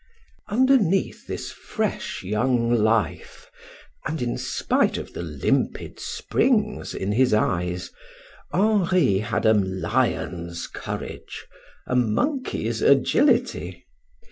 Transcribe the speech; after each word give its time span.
Underneath 0.47 1.27
this 1.27 1.51
fresh 1.51 2.23
young 2.23 2.73
life, 2.73 3.51
and 4.07 4.19
in 4.19 4.35
spite 4.35 4.97
of 4.97 5.13
the 5.13 5.21
limpid 5.21 5.99
springs 5.99 6.95
in 6.95 7.11
his 7.11 7.35
eyes, 7.35 7.91
Henri 8.51 9.19
had 9.19 9.45
a 9.45 9.53
lion's 9.53 10.65
courage, 10.65 11.45
a 11.85 11.95
monkey's 11.95 12.81
agility. 12.81 13.85